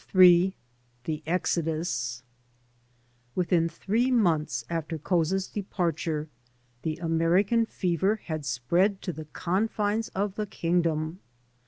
w 0.13 0.45
m 0.45 0.53
THE 1.03 1.21
EXODUS 1.27 2.23
WITHIN 3.35 3.69
three 3.69 4.09
months 4.09 4.65
after 4.67 4.97
Couza's 4.97 5.45
departure 5.45 6.27
the 6.81 6.97
America 6.97 7.67
fever 7.67 8.15
had 8.25 8.43
spread 8.43 9.03
to 9.03 9.13
the 9.13 9.25
confines 9.25 10.07
of 10.15 10.33
the 10.37 10.47
kingdom. 10.47 11.19